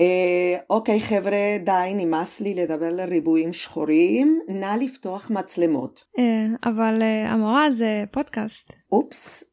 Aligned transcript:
אה, 0.00 0.56
אוקיי 0.70 1.00
חבר'ה, 1.00 1.56
די, 1.64 1.92
נמאס 1.94 2.40
לי 2.40 2.54
לדבר 2.54 2.92
לריבועים 2.92 3.52
שחורים, 3.52 4.40
נא 4.48 4.76
לפתוח 4.80 5.30
מצלמות. 5.30 6.04
אה, 6.18 6.70
אבל 6.70 7.02
אה, 7.02 7.32
המורה 7.32 7.70
זה 7.70 8.04
פודקאסט. 8.10 8.72
אופס, 8.92 9.44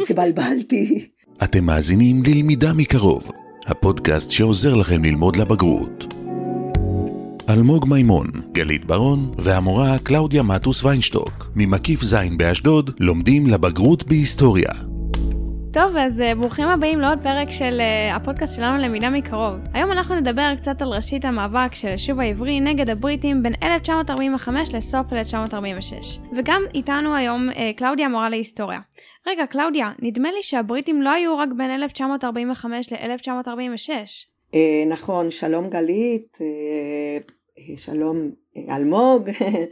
התבלבלתי. 0.00 1.08
אתם 1.44 1.64
מאזינים 1.64 2.16
ללמידה 2.26 2.68
מקרוב, 2.76 3.30
הפודקאסט 3.66 4.30
שעוזר 4.30 4.74
לכם 4.74 5.04
ללמוד 5.04 5.36
לבגרות. 5.36 6.14
אלמוג 7.50 7.86
מימון, 7.88 8.26
גלית 8.52 8.84
ברון 8.84 9.18
והמורה 9.38 9.98
קלאודיה 9.98 10.42
מטוס 10.42 10.84
ויינשטוק, 10.84 11.46
ממקיף 11.56 12.02
ז' 12.02 12.16
באשדוד, 12.36 12.90
לומדים 13.00 13.46
לבגרות 13.46 14.04
בהיסטוריה. 14.04 14.91
טוב, 15.72 15.96
אז 15.96 16.20
uh, 16.20 16.34
ברוכים 16.40 16.68
הבאים 16.68 17.00
לעוד 17.00 17.18
פרק 17.22 17.50
של 17.50 17.80
uh, 17.80 18.16
הפודקאסט 18.16 18.56
שלנו 18.56 18.82
למידה 18.82 19.10
מקרוב. 19.10 19.54
היום 19.74 19.92
אנחנו 19.92 20.14
נדבר 20.14 20.54
קצת 20.60 20.82
על 20.82 20.88
ראשית 20.88 21.24
המאבק 21.24 21.74
של 21.74 21.88
היישוב 21.88 22.20
העברי 22.20 22.60
נגד 22.60 22.90
הבריטים 22.90 23.42
בין 23.42 23.52
1945 23.62 24.74
לסוף 24.74 25.12
1946. 25.12 26.18
וגם 26.36 26.62
איתנו 26.74 27.14
היום 27.14 27.48
uh, 27.50 27.54
קלאודיה 27.76 28.08
מורה 28.08 28.28
להיסטוריה. 28.28 28.78
רגע, 29.26 29.46
קלאודיה, 29.46 29.92
נדמה 30.02 30.32
לי 30.32 30.42
שהבריטים 30.42 31.02
לא 31.02 31.10
היו 31.10 31.38
רק 31.38 31.48
בין 31.56 31.70
1945 31.70 32.92
ל-1946. 32.92 33.90
Uh, 34.52 34.56
נכון, 34.88 35.30
שלום 35.30 35.70
גלית, 35.70 36.38
שלום 37.76 38.30
אלמוג, 38.68 39.30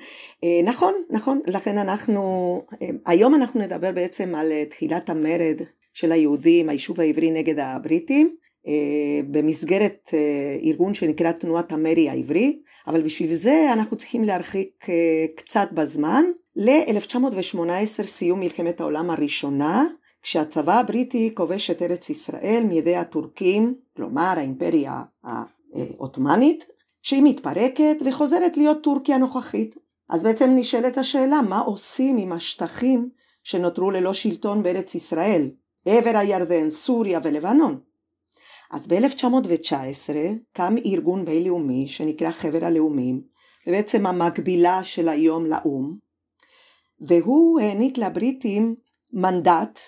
נכון, 0.70 0.94
נכון, 1.10 1.40
לכן 1.46 1.78
אנחנו, 1.78 2.62
היום 3.06 3.34
אנחנו 3.34 3.60
נדבר 3.60 3.92
בעצם 3.92 4.34
על 4.34 4.52
תחילת 4.70 5.10
המרד 5.10 5.60
של 5.92 6.12
היהודים, 6.12 6.68
היישוב 6.68 7.00
העברי 7.00 7.30
נגד 7.30 7.58
הבריטים, 7.58 8.36
אה, 8.66 9.20
במסגרת 9.30 10.10
אה, 10.14 10.58
ארגון 10.62 10.94
שנקרא 10.94 11.32
תנועת 11.32 11.72
המרי 11.72 12.08
העברי, 12.08 12.58
אבל 12.86 13.02
בשביל 13.02 13.34
זה 13.34 13.70
אנחנו 13.72 13.96
צריכים 13.96 14.24
להרחיק 14.24 14.86
אה, 14.88 15.26
קצת 15.36 15.68
בזמן 15.72 16.24
ל-1918 16.56 18.02
סיום 18.02 18.40
מלחמת 18.40 18.80
העולם 18.80 19.10
הראשונה, 19.10 19.86
כשהצבא 20.22 20.80
הבריטי 20.80 21.30
כובש 21.34 21.70
את 21.70 21.82
ארץ 21.82 22.10
ישראל 22.10 22.62
מידי 22.68 22.96
הטורקים, 22.96 23.74
כלומר 23.96 24.34
האימפריה 24.36 25.02
העות'מאנית, 25.24 26.66
שהיא 27.02 27.22
מתפרקת 27.22 27.96
וחוזרת 28.04 28.56
להיות 28.56 28.82
טורקיה 28.82 29.18
נוכחית. 29.18 29.76
אז 30.08 30.22
בעצם 30.22 30.50
נשאלת 30.54 30.98
השאלה 30.98 31.42
מה 31.42 31.58
עושים 31.58 32.16
עם 32.16 32.32
השטחים 32.32 33.08
שנותרו 33.42 33.90
ללא 33.90 34.12
שלטון 34.12 34.62
בארץ 34.62 34.94
ישראל, 34.94 35.50
עבר 35.86 36.16
הירדן, 36.16 36.68
סוריה 36.68 37.20
ולבנון. 37.22 37.80
אז 38.70 38.88
ב-1919 38.88 40.12
קם 40.52 40.74
ארגון 40.86 41.24
בינלאומי 41.24 41.88
שנקרא 41.88 42.30
חבר 42.30 42.64
הלאומים, 42.64 43.22
ובעצם 43.66 44.06
המקבילה 44.06 44.84
של 44.84 45.08
היום 45.08 45.46
לאו"ם, 45.46 45.96
והוא 47.00 47.60
העניק 47.60 47.98
לבריטים 47.98 48.74
מנדט, 49.12 49.80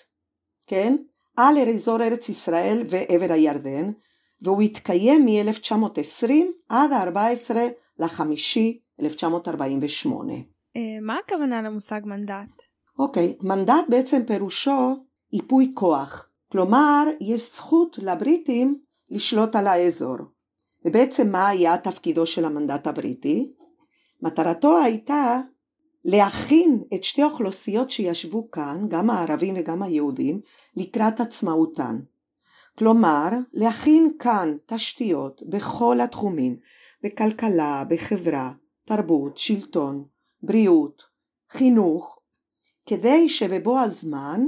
כן, 0.66 0.96
על 1.36 1.58
אזור 1.58 2.02
ארץ 2.02 2.28
ישראל 2.28 2.84
ועבר 2.88 3.32
הירדן, 3.32 3.92
והוא 4.42 4.62
התקיים 4.62 5.24
מ-1920 5.24 6.30
עד 6.68 6.92
ה-14 6.92 7.54
לחמישי 7.98 8.80
1948. 9.00 10.32
מה 11.02 11.16
הכוונה 11.24 11.62
למושג 11.62 12.00
מנדט? 12.04 12.62
אוקיי, 12.98 13.34
okay, 13.38 13.46
מנדט 13.46 13.84
בעצם 13.88 14.22
פירושו 14.26 14.96
ייפוי 15.32 15.72
כוח, 15.74 16.28
כלומר 16.52 17.06
יש 17.20 17.54
זכות 17.54 17.98
לבריטים 17.98 18.78
לשלוט 19.10 19.56
על 19.56 19.66
האזור. 19.66 20.16
ובעצם 20.84 21.32
מה 21.32 21.48
היה 21.48 21.78
תפקידו 21.78 22.26
של 22.26 22.44
המנדט 22.44 22.86
הבריטי? 22.86 23.52
מטרתו 24.22 24.78
הייתה 24.78 25.40
להכין 26.04 26.82
את 26.94 27.04
שתי 27.04 27.22
האוכלוסיות 27.22 27.90
שישבו 27.90 28.50
כאן, 28.50 28.86
גם 28.88 29.10
הערבים 29.10 29.54
וגם 29.58 29.82
היהודים, 29.82 30.40
לקראת 30.76 31.20
עצמאותן. 31.20 31.98
כלומר, 32.78 33.28
להכין 33.52 34.12
כאן 34.18 34.56
תשתיות 34.66 35.42
בכל 35.48 36.00
התחומים, 36.00 36.56
בכלכלה, 37.02 37.84
בחברה, 37.88 38.52
תרבות, 38.84 39.38
שלטון, 39.38 40.04
בריאות, 40.42 41.02
חינוך, 41.50 42.18
כדי 42.86 43.28
שבבוא 43.28 43.80
הזמן 43.80 44.46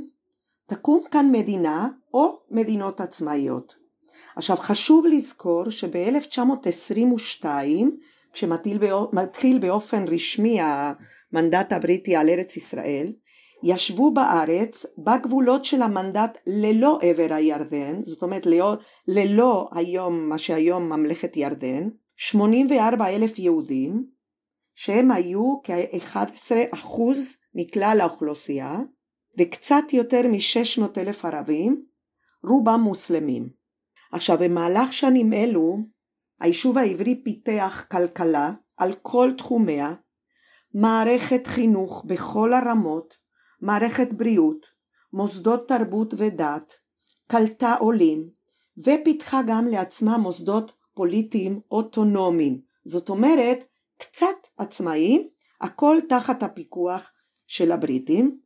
תקום 0.67 1.05
כאן 1.11 1.33
מדינה 1.33 1.89
או 2.15 2.39
מדינות 2.51 3.01
עצמאיות. 3.01 3.75
עכשיו 4.37 4.57
חשוב 4.57 5.07
לזכור 5.07 5.71
שב-1922 5.71 7.45
כשמתחיל 8.33 9.59
באופן 9.59 10.05
רשמי 10.09 10.59
המנדט 10.61 11.73
הבריטי 11.73 12.17
על 12.17 12.29
ארץ 12.31 12.57
ישראל 12.57 13.13
ישבו 13.63 14.15
בארץ 14.15 14.87
בגבולות 14.99 15.65
של 15.65 15.83
המנדט 15.83 16.39
ללא 16.47 16.99
עבר 17.03 17.35
הירדן, 17.35 18.03
זאת 18.03 18.23
אומרת 18.23 18.47
ללא, 18.47 18.75
ללא 19.09 19.69
היום, 19.73 20.29
מה 20.29 20.39
שהיום 20.39 20.89
ממלכת 20.89 21.37
ירדן, 21.37 21.89
84 22.17 23.09
אלף 23.09 23.39
יהודים, 23.39 24.07
שהם 24.75 25.11
היו 25.11 25.55
כ-11% 25.63 27.01
מכלל 27.55 27.99
האוכלוסייה, 28.01 28.79
וקצת 29.39 29.85
יותר 29.93 30.21
מ-600 30.29 31.01
אלף 31.01 31.25
ערבים, 31.25 31.85
רובם 32.45 32.81
מוסלמים. 32.81 33.49
עכשיו 34.13 34.39
במהלך 34.39 34.93
שנים 34.93 35.33
אלו 35.33 35.79
היישוב 36.41 36.79
העברי 36.79 37.23
פיתח 37.25 37.85
כלכלה 37.91 38.53
על 38.77 38.93
כל 39.03 39.31
תחומיה, 39.39 39.95
מערכת 40.75 41.47
חינוך 41.47 42.05
בכל 42.07 42.53
הרמות, 42.53 43.17
מערכת 43.61 44.13
בריאות, 44.13 44.67
מוסדות 45.13 45.69
תרבות 45.69 46.15
ודת, 46.17 46.73
קלטה 47.27 47.75
עולים, 47.75 48.29
ופיתחה 48.79 49.41
גם 49.47 49.69
לעצמה 49.69 50.19
מוסדות 50.19 50.73
פוליטיים 50.95 51.61
אוטונומיים, 51.71 52.61
זאת 52.85 53.09
אומרת 53.09 53.65
קצת 53.99 54.37
עצמאיים, 54.57 55.29
הכל 55.61 55.97
תחת 56.09 56.43
הפיקוח 56.43 57.11
של 57.47 57.73
הבריטים, 57.73 58.39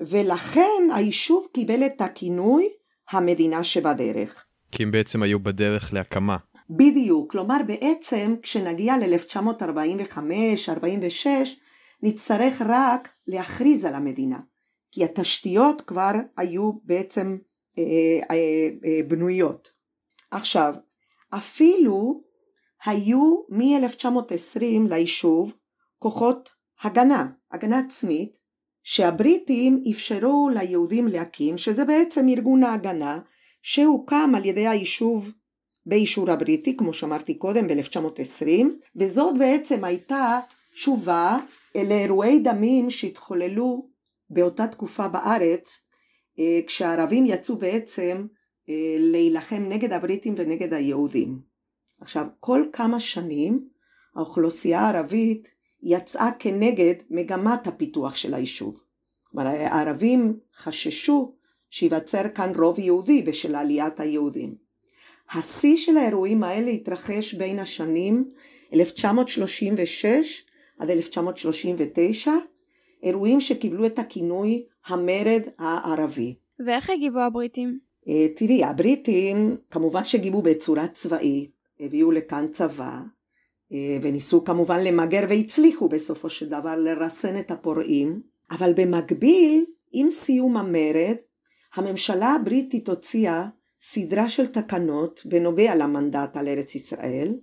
ולכן 0.00 0.88
היישוב 0.94 1.46
קיבל 1.54 1.86
את 1.86 2.00
הכינוי 2.00 2.68
המדינה 3.10 3.64
שבדרך. 3.64 4.44
כי 4.72 4.82
הם 4.82 4.90
בעצם 4.90 5.22
היו 5.22 5.40
בדרך 5.40 5.92
להקמה. 5.92 6.36
בדיוק, 6.70 7.32
כלומר 7.32 7.56
בעצם 7.66 8.34
כשנגיע 8.42 8.94
ל-1945-46 8.98 11.26
נצטרך 12.02 12.62
רק 12.66 13.08
להכריז 13.26 13.84
על 13.84 13.94
המדינה, 13.94 14.38
כי 14.90 15.04
התשתיות 15.04 15.80
כבר 15.80 16.10
היו 16.36 16.72
בעצם 16.84 17.38
אה, 17.78 17.82
אה, 18.30 18.68
אה, 18.84 19.00
בנויות. 19.08 19.72
עכשיו, 20.30 20.74
אפילו 21.30 22.22
היו 22.84 23.36
מ-1920 23.48 24.88
ליישוב 24.88 25.52
כוחות 25.98 26.50
הגנה, 26.82 27.26
הגנה 27.52 27.78
עצמית, 27.78 28.36
שהבריטים 28.90 29.82
אפשרו 29.90 30.48
ליהודים 30.54 31.06
להקים, 31.06 31.58
שזה 31.58 31.84
בעצם 31.84 32.28
ארגון 32.28 32.64
ההגנה, 32.64 33.20
שהוקם 33.62 34.32
על 34.36 34.44
ידי 34.44 34.68
היישוב 34.68 35.32
באישור 35.86 36.30
הבריטי, 36.30 36.76
כמו 36.76 36.92
שאמרתי 36.92 37.34
קודם, 37.34 37.68
ב-1920, 37.68 38.64
וזאת 38.96 39.38
בעצם 39.38 39.84
הייתה 39.84 40.40
תשובה 40.72 41.38
לאירועי 41.74 42.40
דמים 42.40 42.90
שהתחוללו 42.90 43.88
באותה 44.30 44.66
תקופה 44.66 45.08
בארץ, 45.08 45.86
אה, 46.38 46.60
כשהערבים 46.66 47.26
יצאו 47.26 47.56
בעצם 47.56 48.26
אה, 48.68 48.96
להילחם 48.98 49.64
נגד 49.68 49.92
הבריטים 49.92 50.34
ונגד 50.36 50.74
היהודים. 50.74 51.38
עכשיו, 52.00 52.26
כל 52.40 52.64
כמה 52.72 53.00
שנים 53.00 53.68
האוכלוסייה 54.16 54.80
הערבית 54.80 55.57
יצאה 55.82 56.30
כנגד 56.38 56.94
מגמת 57.10 57.66
הפיתוח 57.66 58.16
של 58.16 58.34
היישוב. 58.34 58.80
כלומר 59.24 59.46
הערבים 59.48 60.38
חששו 60.56 61.34
שיווצר 61.70 62.28
כאן 62.34 62.52
רוב 62.56 62.78
יהודי 62.78 63.22
בשל 63.22 63.54
עליית 63.54 64.00
היהודים. 64.00 64.54
השיא 65.30 65.76
של 65.76 65.96
האירועים 65.96 66.42
האלה 66.42 66.70
התרחש 66.70 67.34
בין 67.34 67.58
השנים 67.58 68.30
1936 68.74 70.44
עד 70.78 70.90
1939, 70.90 72.32
אירועים 73.02 73.40
שקיבלו 73.40 73.86
את 73.86 73.98
הכינוי 73.98 74.64
המרד 74.86 75.42
הערבי. 75.58 76.34
ואיך 76.66 76.90
הגיבו 76.90 77.18
הבריטים? 77.18 77.78
אה, 78.08 78.26
תראי, 78.36 78.64
הבריטים 78.64 79.56
כמובן 79.70 80.04
שגיבו 80.04 80.42
בצורה 80.42 80.88
צבאית, 80.88 81.50
הביאו 81.80 82.12
לכאן 82.12 82.46
צבא, 82.50 83.00
וניסו 84.02 84.44
כמובן 84.44 84.84
למגר 84.84 85.24
והצליחו 85.28 85.88
בסופו 85.88 86.28
של 86.28 86.48
דבר 86.48 86.76
לרסן 86.76 87.38
את 87.38 87.50
הפורעים, 87.50 88.20
אבל 88.50 88.72
במקביל 88.76 89.64
עם 89.92 90.10
סיום 90.10 90.56
המרד 90.56 91.16
הממשלה 91.74 92.28
הבריטית 92.28 92.88
הוציאה 92.88 93.46
סדרה 93.80 94.28
של 94.28 94.46
תקנות 94.46 95.22
בנוגע 95.24 95.74
למנדט 95.74 96.36
על 96.36 96.48
ארץ 96.48 96.74
ישראל, 96.74 97.34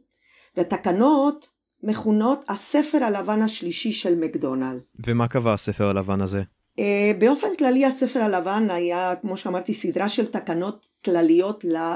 והתקנות 0.58 1.48
מכונות 1.84 2.46
הספר 2.50 3.04
הלבן 3.04 3.42
השלישי 3.42 3.92
של 3.92 4.16
מקדונלד. 4.16 4.82
ומה 5.06 5.28
קבע 5.28 5.54
הספר 5.54 5.86
הלבן 5.86 6.22
הזה? 6.22 6.42
אה, 6.80 7.12
באופן 7.20 7.48
כללי 7.60 7.86
הספר 7.86 8.20
הלבן 8.20 8.68
היה, 8.70 9.14
כמו 9.22 9.38
שאמרתי, 9.38 9.74
סדרה 9.74 10.10
של 10.10 10.26
תקנות 10.26 10.86
כלליות 11.06 11.64
לה, 11.64 11.96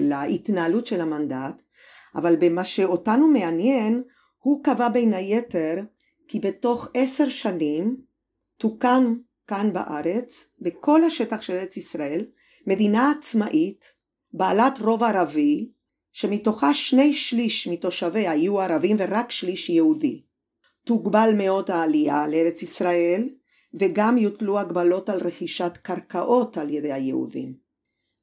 להתנהלות 0.00 0.86
של 0.86 1.00
המנדט, 1.00 1.62
אבל 2.16 2.36
במה 2.40 2.64
שאותנו 2.64 3.28
מעניין, 3.28 4.02
הוא 4.38 4.64
קבע 4.64 4.88
בין 4.88 5.14
היתר 5.14 5.74
כי 6.28 6.40
בתוך 6.40 6.88
עשר 6.94 7.28
שנים 7.28 7.96
תוקם 8.58 9.14
כאן 9.46 9.72
בארץ, 9.72 10.48
בכל 10.60 11.04
השטח 11.04 11.42
של 11.42 11.52
ארץ 11.52 11.76
ישראל, 11.76 12.26
מדינה 12.66 13.12
עצמאית, 13.18 13.94
בעלת 14.32 14.78
רוב 14.80 15.02
ערבי, 15.02 15.70
שמתוכה 16.12 16.74
שני 16.74 17.12
שליש 17.12 17.68
מתושביה 17.68 18.34
יהיו 18.34 18.60
ערבים 18.60 18.96
ורק 18.98 19.30
שליש 19.30 19.70
יהודי. 19.70 20.22
תוגבל 20.84 21.30
מאוד 21.36 21.70
העלייה 21.70 22.26
לארץ 22.26 22.62
ישראל, 22.62 23.28
וגם 23.74 24.18
יוטלו 24.18 24.58
הגבלות 24.58 25.08
על 25.08 25.20
רכישת 25.20 25.72
קרקעות 25.82 26.58
על 26.58 26.70
ידי 26.70 26.92
היהודים. 26.92 27.63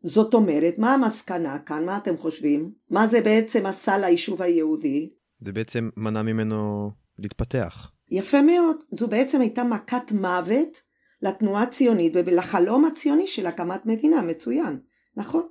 זאת 0.04 0.34
אומרת, 0.34 0.78
מה 0.78 0.94
המסקנה 0.94 1.60
כאן? 1.60 1.86
מה 1.86 1.98
אתם 1.98 2.18
חושבים? 2.18 2.72
מה 2.90 3.08
זה 3.08 3.22
בעצם 3.22 3.66
עשה 3.66 3.98
ליישוב 3.98 4.42
היהודי? 4.42 5.10
זה 5.46 5.52
בעצם 5.52 5.90
מנע 5.98 6.22
ממנו 6.22 6.92
להתפתח. 7.20 7.92
יפה 8.10 8.42
מאוד. 8.42 8.78
זו 8.92 9.08
בעצם 9.08 9.42
הייתה 9.42 9.64
מכת 9.64 10.12
מוות 10.12 10.82
לתנועה 11.22 11.64
הציונית 11.64 12.14
ולחלום 12.16 12.86
הציוני 12.86 13.28
של 13.28 13.48
הקמת 13.48 13.86
מדינה. 13.86 14.22
מצוין, 14.22 14.80
נכון? 15.16 15.48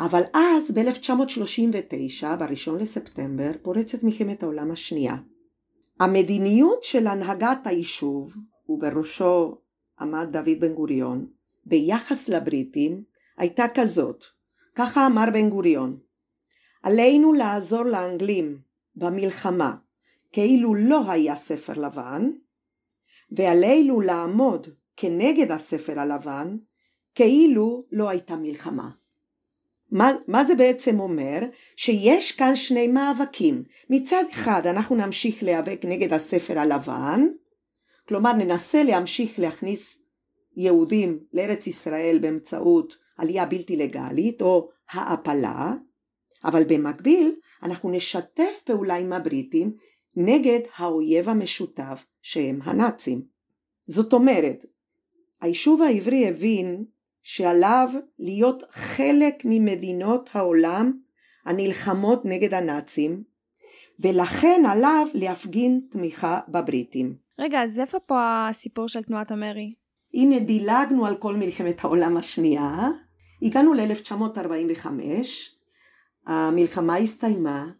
אבל 0.00 0.22
אז 0.34 0.70
ב-1939, 0.70 2.26
ב-1 2.38 2.70
לספטמבר, 2.80 3.50
פורצת 3.62 4.02
מלחמת 4.02 4.42
העולם 4.42 4.70
השנייה. 4.70 5.16
המדיניות 6.00 6.84
של 6.84 7.06
הנהגת 7.06 7.58
היישוב, 7.64 8.34
ובראשו 8.68 9.58
עמד 10.00 10.28
דוד 10.32 10.60
בן 10.60 10.74
גוריון, 10.74 11.26
ביחס 11.66 12.28
לבריטים, 12.28 13.02
הייתה 13.40 13.64
כזאת, 13.74 14.24
ככה 14.74 15.06
אמר 15.06 15.24
בן 15.32 15.50
גוריון, 15.50 15.98
עלינו 16.82 17.32
לעזור 17.32 17.82
לאנגלים 17.84 18.58
במלחמה 18.94 19.74
כאילו 20.32 20.74
לא 20.74 21.10
היה 21.10 21.36
ספר 21.36 21.72
לבן, 21.72 22.30
ועלינו 23.30 24.00
לעמוד 24.00 24.68
כנגד 24.96 25.50
הספר 25.50 26.00
הלבן 26.00 26.56
כאילו 27.14 27.84
לא 27.92 28.08
הייתה 28.08 28.36
מלחמה. 28.36 28.90
מה, 29.90 30.10
מה 30.28 30.44
זה 30.44 30.54
בעצם 30.54 31.00
אומר? 31.00 31.38
שיש 31.76 32.32
כאן 32.32 32.56
שני 32.56 32.88
מאבקים. 32.88 33.64
מצד 33.90 34.24
אחד 34.32 34.66
אנחנו 34.66 34.96
נמשיך 34.96 35.42
להיאבק 35.42 35.80
נגד 35.84 36.12
הספר 36.12 36.58
הלבן, 36.58 37.26
כלומר 38.08 38.32
ננסה 38.32 38.82
להמשיך 38.82 39.38
להכניס 39.38 40.02
יהודים 40.56 41.18
לארץ 41.32 41.66
ישראל 41.66 42.18
באמצעות 42.20 42.99
עלייה 43.20 43.46
בלתי 43.46 43.76
לגלית 43.76 44.42
או 44.42 44.68
העפלה, 44.90 45.74
אבל 46.44 46.62
במקביל 46.68 47.34
אנחנו 47.62 47.90
נשתף 47.90 48.62
פעולה 48.64 48.96
עם 48.96 49.12
הבריטים 49.12 49.72
נגד 50.16 50.60
האויב 50.76 51.28
המשותף 51.28 52.06
שהם 52.22 52.58
הנאצים. 52.62 53.22
זאת 53.86 54.12
אומרת, 54.12 54.64
היישוב 55.40 55.82
העברי 55.82 56.28
הבין 56.28 56.84
שעליו 57.22 57.88
להיות 58.18 58.62
חלק 58.70 59.34
ממדינות 59.44 60.30
העולם 60.32 60.92
הנלחמות 61.46 62.24
נגד 62.24 62.54
הנאצים, 62.54 63.22
ולכן 64.00 64.62
עליו 64.68 65.06
להפגין 65.14 65.80
תמיכה 65.90 66.40
בבריטים. 66.48 67.16
רגע, 67.38 67.62
אז 67.62 67.78
איפה 67.78 67.98
פה 68.00 68.48
הסיפור 68.48 68.88
של 68.88 69.02
תנועת 69.02 69.30
המרי? 69.30 69.74
הנה 70.14 70.38
דילגנו 70.38 71.06
על 71.06 71.16
כל 71.16 71.36
מלחמת 71.36 71.84
העולם 71.84 72.16
השנייה, 72.16 72.88
הגענו 73.42 73.74
ל-1945, 73.74 74.86
המלחמה 76.26 76.96
הסתיימה, 76.96 77.70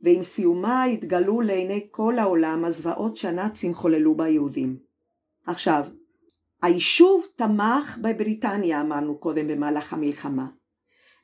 ועם 0.00 0.22
סיומה 0.22 0.84
התגלו 0.84 1.40
לעיני 1.40 1.88
כל 1.90 2.18
העולם 2.18 2.64
הזוועות 2.64 3.16
שהנאצים 3.16 3.74
חוללו 3.74 4.16
ביהודים. 4.16 4.78
עכשיו, 5.46 5.84
היישוב 6.62 7.26
תמך 7.36 7.98
בבריטניה 8.02 8.80
אמרנו 8.80 9.18
קודם 9.18 9.48
במהלך 9.48 9.92
המלחמה, 9.92 10.46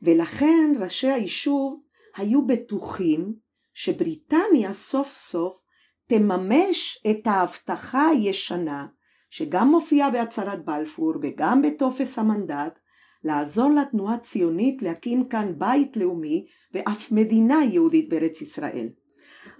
ולכן 0.03 0.73
ראשי 0.81 1.11
היישוב 1.11 1.81
היו 2.17 2.47
בטוחים 2.47 3.35
שבריטניה 3.75 4.73
סוף 4.73 5.15
סוף 5.17 5.61
תממש 6.07 7.05
את 7.11 7.27
ההבטחה 7.27 8.09
הישנה 8.09 8.87
שגם 9.31 9.69
מופיעה 9.69 10.11
בהצהרת 10.11 10.65
בלפור 10.65 11.15
וגם 11.23 11.63
בטופס 11.63 12.19
המנדט 12.19 12.79
לעזור 13.25 13.71
לתנועה 13.71 14.15
הציונית 14.15 14.83
להקים 14.83 15.29
כאן 15.29 15.53
בית 15.59 15.97
לאומי 15.97 16.47
ואף 16.73 17.13
מדינה 17.13 17.65
יהודית 17.73 18.09
בארץ 18.09 18.43
ישראל. 18.43 18.89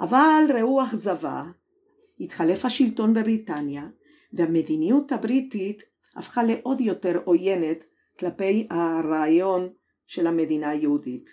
אבל 0.01 0.45
ראו 0.59 0.85
אכזבה, 0.85 1.45
התחלף 2.21 2.65
השלטון 2.65 3.15
בבריטניה 3.15 3.89
והמדיניות 4.33 5.13
הבריטית 5.13 5.83
הפכה 6.17 6.43
לעוד 6.43 6.81
יותר 6.81 7.21
עוינת 7.25 7.85
כלפי 8.19 8.67
הרעיון 8.71 9.69
של 10.07 10.27
המדינה 10.27 10.71
היהודית. 10.71 11.31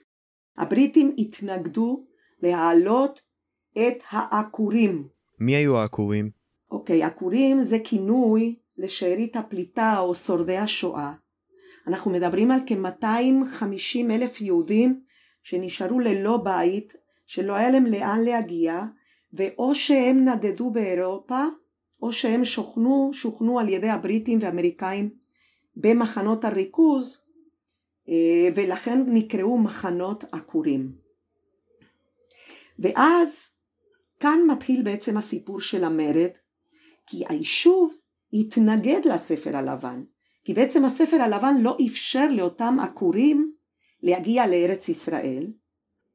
הבריטים 0.58 1.16
התנגדו 1.18 2.06
להעלות 2.42 3.22
את 3.74 4.04
העקורים. 4.10 5.08
מי 5.40 5.56
היו 5.56 5.78
העקורים? 5.78 6.30
אוקיי, 6.72 7.04
עקורים 7.04 7.62
זה 7.62 7.78
כינוי 7.84 8.56
לשארית 8.78 9.36
הפליטה 9.36 10.00
או 10.00 10.16
שורדי 10.16 10.58
השואה. 10.58 11.14
אנחנו 11.88 12.12
מדברים 12.12 12.52
על 12.52 12.60
כ-250 12.66 14.12
אלף 14.12 14.42
יהודים 14.42 15.02
שנשארו 15.44 16.00
ללא 16.00 16.38
בית, 16.38 16.94
שלא 17.26 17.54
היה 17.54 17.70
להם 17.70 17.86
לאן 17.86 18.24
להגיע, 18.24 18.82
ואו 19.34 19.76
שהם 19.76 20.26
נדדו 20.26 20.72
באירופה, 20.72 21.44
או 22.02 22.14
שהם 22.14 22.46
שוכנו, 22.46 23.12
שוכנו 23.14 23.60
על 23.60 23.70
ידי 23.70 23.90
הבריטים 23.90 24.38
והאמריקאים 24.42 25.10
במחנות 25.76 26.46
הריכוז, 26.46 27.22
אה, 28.10 28.50
ולכן 28.56 29.04
נקראו 29.08 29.58
מחנות 29.58 30.24
עקורים. 30.32 30.92
ואז 32.80 33.50
כאן 34.20 34.40
מתחיל 34.48 34.84
בעצם 34.84 35.18
הסיפור 35.18 35.62
של 35.62 35.84
המרד, 35.84 36.32
כי 37.06 37.24
היישוב 37.30 37.94
התנגד 38.34 39.02
לספר 39.06 39.58
הלבן, 39.58 40.04
כי 40.44 40.54
בעצם 40.54 40.86
הספר 40.86 41.22
הלבן 41.22 41.56
לא 41.62 41.78
אפשר 41.88 42.28
לאותם 42.32 42.78
עקורים 42.82 43.54
להגיע 44.04 44.48
לארץ 44.48 44.90
ישראל, 44.90 45.48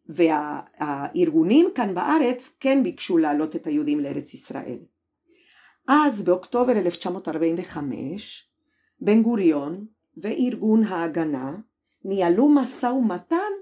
והארגונים 0.09 1.69
כאן 1.75 1.95
בארץ 1.95 2.57
כן 2.61 2.83
ביקשו 2.83 3.19
להעלות 3.19 3.57
את 3.57 3.67
היהודים 3.67 4.01
לארץ 4.01 4.35
ישראל. 4.35 4.79
אז 5.89 6.25
באוקטובר 6.25 6.73
1945 6.73 8.51
בן 9.01 9.23
גוריון 9.23 9.87
וארגון 10.17 10.83
ההגנה 10.83 11.57
ניהלו 12.05 12.49
משא 12.49 12.87
ומתן 12.87 13.53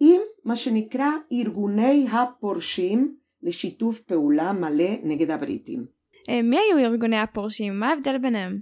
עם 0.00 0.20
מה 0.44 0.56
שנקרא 0.56 1.10
ארגוני 1.32 2.06
הפורשים 2.12 3.16
לשיתוף 3.42 4.00
פעולה 4.00 4.52
מלא 4.52 4.90
נגד 5.02 5.30
הבריטים. 5.30 5.86
אה, 6.28 6.42
מי 6.42 6.56
היו 6.56 6.78
ארגוני 6.78 7.18
הפורשים? 7.18 7.80
מה 7.80 7.88
ההבדל 7.88 8.18
ביניהם? 8.18 8.60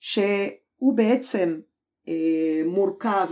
שהוא 0.00 0.96
בעצם 0.96 1.60
אה, 2.08 2.62
מורכב 2.66 3.28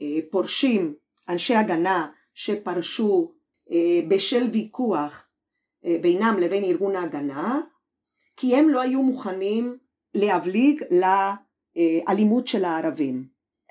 מפורשים 0.00 0.94
אנשי 1.28 1.54
הגנה 1.54 2.08
שפרשו 2.34 3.32
אה, 3.70 4.00
בשל 4.08 4.48
ויכוח 4.52 5.28
אה, 5.84 5.96
בינם 6.02 6.36
לבין 6.40 6.64
ארגון 6.64 6.96
ההגנה 6.96 7.60
כי 8.36 8.56
הם 8.56 8.68
לא 8.68 8.80
היו 8.80 9.02
מוכנים 9.02 9.78
להבליג 10.14 10.82
לאלימות 10.90 12.46
של 12.46 12.64
הערבים. 12.64 13.28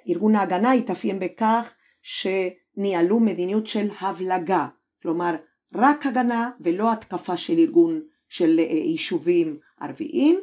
ארגון 0.10 0.36
ההגנה 0.36 0.72
התאפיין 0.72 1.20
בכך 1.20 1.76
שניהלו 2.02 3.20
מדיניות 3.20 3.68
של 3.68 3.88
הבלגה, 4.02 4.68
כלומר 5.02 5.36
רק 5.76 6.06
הגנה 6.06 6.52
ולא 6.60 6.92
התקפה 6.92 7.38
של 7.38 7.60
ארגון 7.60 8.02
של 8.30 8.60
יישובים 8.60 9.58
ערביים, 9.80 10.40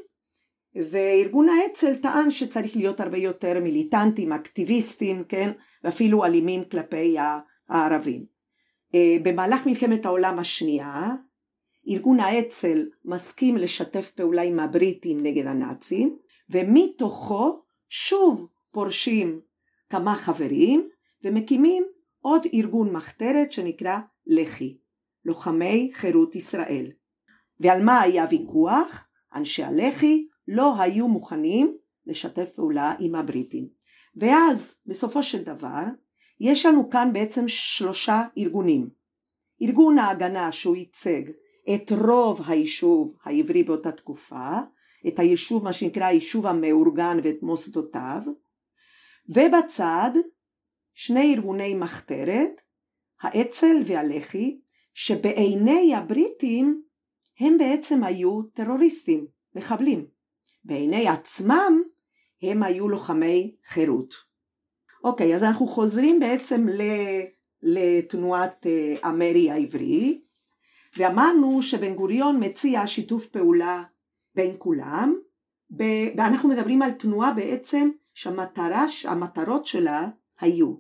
וארגון 0.76 1.48
האצ"ל 1.48 1.94
טען 1.94 2.30
שצריך 2.30 2.76
להיות 2.76 3.00
הרבה 3.00 3.18
יותר 3.18 3.60
מיליטנטים, 3.60 4.32
אקטיביסטים, 4.32 5.24
כן, 5.28 5.50
ואפילו 5.84 6.24
אלימים 6.24 6.64
כלפי 6.64 7.16
הערבים. 7.68 8.24
אה, 8.94 9.16
במהלך 9.22 9.66
מלחמת 9.66 10.06
העולם 10.06 10.38
השנייה, 10.38 11.10
ארגון 11.88 12.20
האצ"ל 12.20 12.88
מסכים 13.04 13.56
לשתף 13.56 14.10
פעולה 14.10 14.42
עם 14.42 14.60
הבריטים 14.60 15.20
נגד 15.20 15.46
הנאצים, 15.46 16.16
ומתוכו 16.50 17.62
שוב 17.88 18.48
פורשים 18.70 19.40
כמה 19.90 20.14
חברים 20.14 20.88
ומקימים 21.24 21.84
עוד 22.20 22.42
ארגון 22.54 22.92
מחתרת 22.92 23.52
שנקרא 23.52 23.98
לח"י, 24.26 24.78
לוחמי 25.24 25.90
חירות 25.94 26.36
ישראל. 26.36 26.86
ועל 27.60 27.84
מה 27.84 28.00
היה 28.00 28.26
ויכוח? 28.30 29.04
אנשי 29.34 29.64
הלח"י 29.64 30.28
לא 30.48 30.80
היו 30.80 31.08
מוכנים 31.08 31.76
לשתף 32.06 32.52
פעולה 32.56 32.94
עם 32.98 33.14
הבריטים. 33.14 33.68
ואז 34.16 34.80
בסופו 34.86 35.22
של 35.22 35.42
דבר 35.42 35.82
יש 36.40 36.66
לנו 36.66 36.90
כאן 36.90 37.12
בעצם 37.12 37.48
שלושה 37.48 38.22
ארגונים. 38.38 38.88
ארגון 39.62 39.98
ההגנה 39.98 40.52
שהוא 40.52 40.76
ייצג 40.76 41.22
את 41.74 41.92
רוב 41.92 42.40
היישוב 42.46 43.16
העברי 43.24 43.62
באותה 43.62 43.92
תקופה, 43.92 44.58
את 45.08 45.18
היישוב 45.18 45.64
מה 45.64 45.72
שנקרא 45.72 46.04
היישוב 46.04 46.46
המאורגן 46.46 47.18
ואת 47.22 47.42
מוסדותיו, 47.42 48.20
ובצד 49.28 50.10
שני 50.94 51.34
ארגוני 51.34 51.74
מחתרת, 51.74 52.60
האצ"ל 53.20 53.82
והלח"י, 53.86 54.60
שבעיני 54.94 55.94
הבריטים 55.94 56.82
הם 57.40 57.58
בעצם 57.58 58.04
היו 58.04 58.42
טרוריסטים, 58.42 59.26
מחבלים. 59.54 60.06
בעיני 60.64 61.08
עצמם 61.08 61.82
הם 62.42 62.62
היו 62.62 62.88
לוחמי 62.88 63.56
חירות. 63.66 64.14
אוקיי, 65.04 65.34
אז 65.34 65.42
אנחנו 65.42 65.66
חוזרים 65.66 66.20
בעצם 66.20 66.66
לתנועת 67.62 68.66
אה, 68.66 68.94
המרי 69.02 69.50
העברי, 69.50 70.20
ואמרנו 70.96 71.62
שבן 71.62 71.94
גוריון 71.94 72.44
מציע 72.44 72.86
שיתוף 72.86 73.26
פעולה 73.26 73.82
בין 74.34 74.54
כולם, 74.58 75.14
ואנחנו 76.16 76.48
מדברים 76.48 76.82
על 76.82 76.92
תנועה 76.92 77.32
בעצם 77.32 77.90
שהמטרה, 78.14 78.86
המטרות 79.04 79.66
שלה 79.66 80.08
היו 80.40 80.74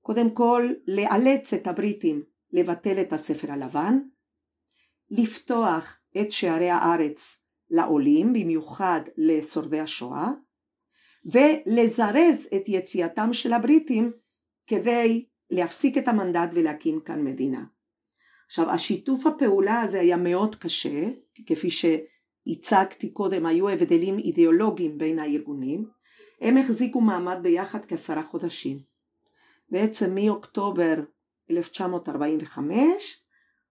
קודם 0.00 0.30
כל 0.30 0.72
לאלץ 0.86 1.54
את 1.54 1.66
הבריטים 1.66 2.22
לבטל 2.52 3.00
את 3.00 3.12
הספר 3.12 3.52
הלבן, 3.52 3.98
לפתוח 5.10 5.98
את 6.20 6.32
שערי 6.32 6.70
הארץ 6.70 7.42
לעולים, 7.70 8.32
במיוחד 8.32 9.00
לשורדי 9.16 9.80
השואה, 9.80 10.30
ולזרז 11.24 12.48
את 12.56 12.62
יציאתם 12.66 13.32
של 13.32 13.52
הבריטים 13.52 14.10
כדי 14.66 15.26
להפסיק 15.50 15.98
את 15.98 16.08
המנדט 16.08 16.50
ולהקים 16.52 17.00
כאן 17.00 17.24
מדינה. 17.24 17.64
עכשיו 18.46 18.70
השיתוף 18.70 19.26
הפעולה 19.26 19.80
הזה 19.80 20.00
היה 20.00 20.16
מאוד 20.16 20.56
קשה, 20.56 21.08
כפי 21.46 21.68
שהצגתי 21.70 23.12
קודם 23.12 23.46
היו 23.46 23.68
הבדלים 23.68 24.18
אידיאולוגיים 24.18 24.98
בין 24.98 25.18
הארגונים, 25.18 25.88
הם 26.40 26.56
החזיקו 26.56 27.00
מעמד 27.00 27.38
ביחד 27.42 27.84
כעשרה 27.84 28.22
חודשים. 28.22 28.78
בעצם 29.70 30.14
מאוקטובר 30.14 30.94
1945 31.50 33.24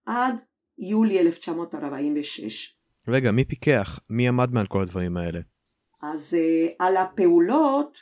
עד 0.06 0.36
יולי 0.78 1.20
1946. 1.20 2.76
רגע, 3.08 3.32
מי 3.32 3.46
פיקח? 3.46 4.00
מי 4.10 4.28
עמד 4.28 4.52
מעל 4.52 4.68
כל 4.68 4.82
הדברים 4.82 5.18
האלה? 5.18 5.40
אז 6.02 6.34
uh, 6.34 6.74
על 6.80 6.98
הפעולות, 6.98 7.98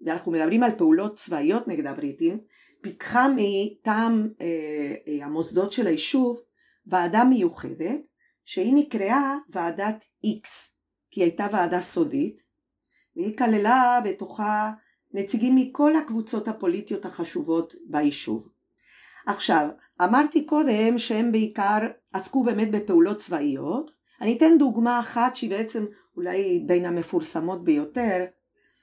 ואנחנו 0.00 0.32
מדברים 0.32 0.62
על 0.62 0.70
פעולות 0.78 1.14
צבאיות 1.14 1.68
נגד 1.68 1.86
הבריטים, 1.86 2.40
פיקחה 2.82 3.26
מטעם 3.36 4.28
uh, 4.32 4.38
uh, 4.38 5.24
המוסדות 5.24 5.72
של 5.72 5.86
היישוב 5.86 6.40
ועדה 6.86 7.24
מיוחדת 7.24 8.00
שהיא 8.44 8.74
נקראה 8.74 9.36
ועדת 9.48 10.04
X 10.26 10.48
כי 11.10 11.20
היא 11.20 11.24
הייתה 11.24 11.46
ועדה 11.52 11.80
סודית 11.80 12.42
והיא 13.16 13.36
כללה 13.36 14.00
בתוכה 14.04 14.72
נציגים 15.12 15.56
מכל 15.56 15.96
הקבוצות 15.96 16.48
הפוליטיות 16.48 17.04
החשובות 17.04 17.74
ביישוב. 17.86 18.48
עכשיו 19.26 19.68
אמרתי 20.02 20.44
קודם 20.44 20.98
שהם 20.98 21.32
בעיקר 21.32 21.78
עסקו 22.12 22.44
באמת 22.44 22.70
בפעולות 22.70 23.18
צבאיות 23.18 24.00
אני 24.20 24.36
אתן 24.36 24.58
דוגמה 24.58 25.00
אחת 25.00 25.36
שהיא 25.36 25.50
בעצם 25.50 25.86
אולי 26.16 26.62
בין 26.66 26.84
המפורסמות 26.84 27.64
ביותר, 27.64 28.24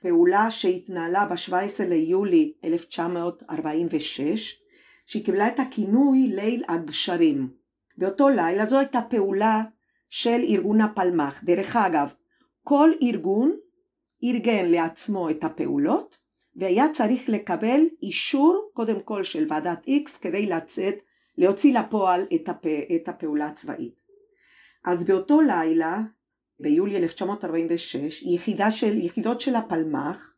פעולה 0.01 0.51
שהתנהלה 0.51 1.25
ב-17 1.25 1.83
ליולי 1.89 2.53
1946, 2.63 4.61
שהיא 5.05 5.25
קיבלה 5.25 5.47
את 5.47 5.59
הכינוי 5.59 6.27
ליל 6.27 6.63
הגשרים. 6.67 7.49
באותו 7.97 8.29
לילה 8.29 8.65
זו 8.65 8.79
הייתה 8.79 9.01
פעולה 9.09 9.63
של 10.09 10.39
ארגון 10.49 10.81
הפלמ"ח. 10.81 11.43
דרך 11.43 11.75
אגב, 11.75 12.13
כל 12.63 12.91
ארגון 13.03 13.55
ארגן 14.23 14.65
לעצמו 14.65 15.29
את 15.29 15.43
הפעולות 15.43 16.17
והיה 16.57 16.85
צריך 16.93 17.29
לקבל 17.29 17.81
אישור 18.03 18.69
קודם 18.73 18.99
כל 18.99 19.23
של 19.23 19.45
ועדת 19.49 19.85
X 19.85 20.21
כדי 20.21 20.45
לצאת, 20.45 20.95
להוציא 21.37 21.79
לפועל 21.79 22.25
את, 22.35 22.49
הפ... 22.49 22.65
את 22.95 23.07
הפעולה 23.07 23.47
הצבאית. 23.47 23.95
אז 24.85 25.05
באותו 25.05 25.41
לילה, 25.41 26.01
ביולי 26.59 26.97
1946, 26.97 28.23
יחידה 28.23 28.71
של, 28.71 28.97
יחידות 28.97 29.41
של 29.41 29.55
הפלמ"ח, 29.55 30.33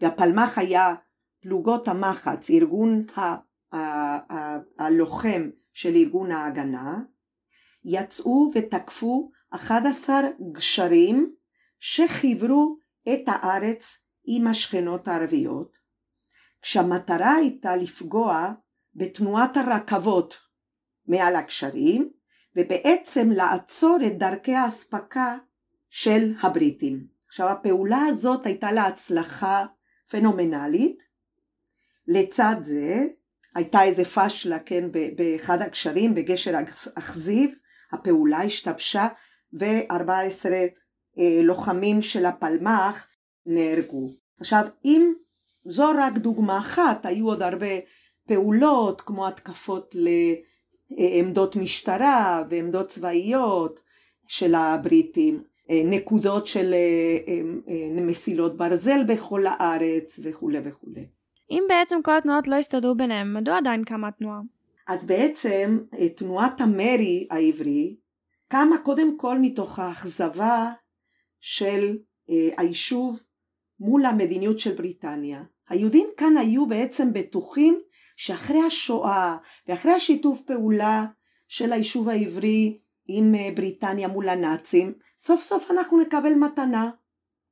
והפלמ"ח 0.00 0.58
היה 0.58 0.94
פלוגות 1.42 1.88
המחץ, 1.88 2.50
ארגון 2.50 3.06
ה, 3.16 3.20
ה, 3.20 3.76
ה, 3.76 4.58
הלוחם 4.78 5.50
של 5.72 5.94
ארגון 5.96 6.30
ההגנה, 6.30 7.00
יצאו 7.84 8.50
ותקפו 8.54 9.30
11 9.50 10.20
גשרים 10.52 11.34
שחיברו 11.78 12.76
את 13.12 13.22
הארץ 13.26 14.03
עם 14.24 14.46
השכנות 14.46 15.08
הערביות, 15.08 15.78
כשהמטרה 16.62 17.34
הייתה 17.34 17.76
לפגוע 17.76 18.52
בתנועת 18.94 19.56
הרכבות 19.56 20.36
מעל 21.06 21.36
הגשרים 21.36 22.10
ובעצם 22.56 23.30
לעצור 23.30 23.98
את 24.06 24.18
דרכי 24.18 24.54
האספקה 24.54 25.36
של 25.90 26.32
הבריטים. 26.42 27.06
עכשיו 27.26 27.48
הפעולה 27.48 28.04
הזאת 28.08 28.46
הייתה 28.46 28.72
לה 28.72 28.86
הצלחה 28.86 29.66
פנומנלית. 30.10 31.02
לצד 32.08 32.56
זה 32.62 33.04
הייתה 33.54 33.82
איזה 33.82 34.04
פשלה 34.04 34.58
כן 34.58 34.84
באחד 35.16 35.62
הקשרים 35.62 36.14
בגשר 36.14 36.58
אכזיב 36.98 37.54
הפעולה 37.92 38.42
השתבשה 38.42 39.08
ו-14 39.52 40.46
אה, 41.18 41.40
לוחמים 41.42 42.02
של 42.02 42.26
הפלמ"ח 42.26 43.06
נהרגו. 43.46 44.10
עכשיו 44.40 44.64
אם 44.84 45.12
זו 45.64 45.90
רק 45.98 46.18
דוגמה 46.18 46.58
אחת 46.58 47.06
היו 47.06 47.26
עוד 47.26 47.42
הרבה 47.42 47.66
פעולות 48.26 49.00
כמו 49.00 49.28
התקפות 49.28 49.94
ל... 49.94 50.08
עמדות 50.96 51.56
משטרה 51.56 52.44
ועמדות 52.48 52.88
צבאיות 52.88 53.80
של 54.28 54.54
הבריטים, 54.54 55.42
אה, 55.70 55.82
נקודות 55.84 56.46
של 56.46 56.74
אה, 56.74 57.32
אה, 57.68 58.02
מסילות 58.02 58.56
ברזל 58.56 59.04
בכל 59.08 59.46
הארץ 59.46 60.20
וכולי 60.22 60.58
וכולי. 60.64 61.06
אם 61.50 61.64
בעצם 61.68 62.00
כל 62.02 62.16
התנועות 62.16 62.48
לא 62.48 62.54
הסתדרו 62.56 62.94
ביניהם, 62.94 63.34
מדוע 63.34 63.58
עדיין 63.58 63.84
קמה 63.84 64.08
התנועה? 64.08 64.40
אז 64.88 65.06
בעצם 65.06 65.78
תנועת 66.16 66.60
המרי 66.60 67.26
העברי 67.30 67.96
קמה 68.48 68.78
קודם 68.78 69.18
כל 69.18 69.38
מתוך 69.38 69.78
האכזבה 69.78 70.72
של 71.40 71.98
היישוב 72.28 73.22
מול 73.80 74.04
המדיניות 74.04 74.60
של 74.60 74.74
בריטניה. 74.74 75.42
היהודים 75.68 76.06
כאן 76.16 76.36
היו 76.36 76.66
בעצם 76.66 77.12
בטוחים 77.12 77.80
שאחרי 78.16 78.62
השואה 78.66 79.36
ואחרי 79.68 79.92
השיתוף 79.92 80.40
פעולה 80.40 81.04
של 81.48 81.72
היישוב 81.72 82.08
העברי 82.08 82.78
עם 83.06 83.34
אה, 83.34 83.48
בריטניה 83.56 84.08
מול 84.08 84.28
הנאצים, 84.28 84.92
סוף 85.18 85.42
סוף 85.42 85.70
אנחנו 85.70 86.00
נקבל 86.00 86.34
מתנה, 86.34 86.90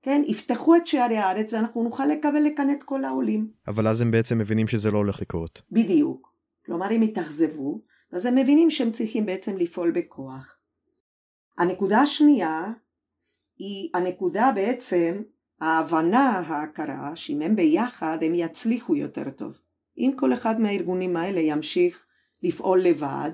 כן? 0.02 0.22
יפתחו 0.26 0.76
את 0.76 0.86
שערי 0.86 1.16
הארץ 1.16 1.52
ואנחנו 1.52 1.82
נוכל 1.82 2.06
לקבל 2.06 2.42
לכאן 2.42 2.70
את 2.70 2.82
כל 2.82 3.04
העולים. 3.04 3.50
אבל 3.68 3.88
אז 3.88 4.00
הם 4.00 4.10
בעצם 4.10 4.38
מבינים 4.38 4.68
שזה 4.68 4.90
לא 4.90 4.98
הולך 4.98 5.20
לקרות. 5.20 5.62
בדיוק. 5.70 6.32
כלומר 6.66 6.92
הם 6.92 7.02
התאכזבו, 7.02 7.80
אז 8.12 8.26
הם 8.26 8.34
מבינים 8.34 8.70
שהם 8.70 8.90
צריכים 8.90 9.26
בעצם 9.26 9.56
לפעול 9.56 9.90
בכוח. 9.90 10.56
הנקודה 11.58 12.00
השנייה 12.00 12.64
היא 13.58 13.90
הנקודה 13.94 14.52
בעצם, 14.54 15.22
ההבנה, 15.62 16.42
ההכרה, 16.46 17.16
שאם 17.16 17.42
הם 17.42 17.56
ביחד 17.56 18.18
הם 18.22 18.34
יצליחו 18.34 18.96
יותר 18.96 19.30
טוב. 19.30 19.58
אם 19.98 20.10
כל 20.16 20.32
אחד 20.32 20.60
מהארגונים 20.60 21.16
האלה 21.16 21.40
ימשיך 21.40 22.06
לפעול 22.42 22.80
לבד, 22.80 23.30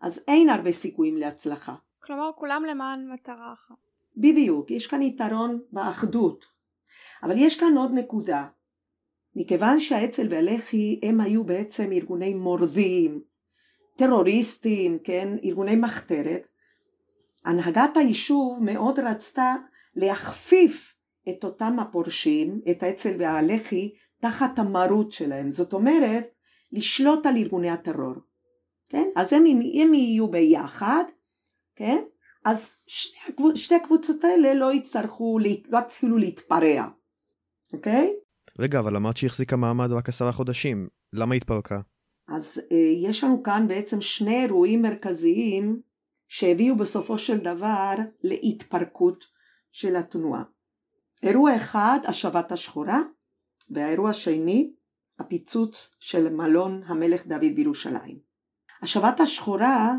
אז 0.00 0.24
אין 0.28 0.48
הרבה 0.48 0.72
סיכויים 0.72 1.16
להצלחה. 1.16 1.74
כלומר, 2.02 2.30
כולם 2.36 2.64
למען 2.70 3.12
מטרה 3.12 3.52
אחת. 3.52 3.76
בדיוק, 4.16 4.70
יש 4.70 4.86
כאן 4.86 5.02
יתרון 5.02 5.60
באחדות. 5.72 6.44
אבל 7.22 7.34
יש 7.38 7.60
כאן 7.60 7.76
עוד 7.76 7.90
נקודה. 7.94 8.46
מכיוון 9.36 9.80
שהאצ"ל 9.80 10.26
והלח"י 10.30 11.00
הם 11.02 11.20
היו 11.20 11.44
בעצם 11.44 11.92
ארגוני 11.92 12.34
מורדים, 12.34 13.20
טרוריסטים, 13.96 14.98
כן, 15.04 15.28
ארגוני 15.44 15.76
מחתרת, 15.76 16.46
הנהגת 17.44 17.96
היישוב 17.96 18.62
מאוד 18.62 18.98
רצתה 18.98 19.54
להכפיף 19.96 20.95
את 21.28 21.44
אותם 21.44 21.76
הפורשים, 21.78 22.60
את 22.70 22.82
האצ"ל 22.82 23.14
והלח"י, 23.18 23.94
תחת 24.20 24.58
המרות 24.58 25.12
שלהם. 25.12 25.50
זאת 25.50 25.72
אומרת, 25.72 26.26
לשלוט 26.72 27.26
על 27.26 27.36
ארגוני 27.36 27.70
הטרור. 27.70 28.14
כן? 28.88 29.08
אז 29.16 29.32
הם, 29.32 29.44
אם 29.46 29.90
יהיו 29.94 30.28
ביחד, 30.28 31.04
כן? 31.76 32.04
אז 32.44 32.74
שתי, 32.86 33.18
הקבוצ, 33.28 33.58
שתי 33.58 33.74
הקבוצות 33.74 34.24
האלה 34.24 34.54
לא 34.54 34.72
יצטרכו, 34.72 35.38
לא 35.68 35.78
יתחילו 35.78 36.18
להתפרע, 36.18 36.88
אוקיי? 37.72 38.12
רגע, 38.58 38.78
אבל 38.78 38.96
אמרת 38.96 39.16
שהיא 39.16 39.30
החזיקה 39.30 39.56
מעמד 39.56 39.92
רק 39.92 40.08
עשרה 40.08 40.32
חודשים, 40.32 40.88
למה 41.12 41.34
היא 41.34 41.40
התפרקה? 41.40 41.80
אז 42.28 42.60
אה, 42.72 43.08
יש 43.10 43.24
לנו 43.24 43.42
כאן 43.42 43.68
בעצם 43.68 44.00
שני 44.00 44.42
אירועים 44.42 44.82
מרכזיים 44.82 45.80
שהביאו 46.28 46.76
בסופו 46.76 47.18
של 47.18 47.38
דבר 47.38 47.94
להתפרקות 48.22 49.24
של 49.72 49.96
התנועה. 49.96 50.42
אירוע 51.22 51.56
אחד, 51.56 51.98
השבת 52.04 52.52
השחורה, 52.52 53.02
והאירוע 53.70 54.10
השני, 54.10 54.72
הפיצוץ 55.18 55.94
של 56.00 56.28
מלון 56.28 56.82
המלך 56.86 57.26
דוד 57.26 57.52
בירושלים. 57.56 58.18
השבת 58.82 59.20
השחורה 59.20 59.94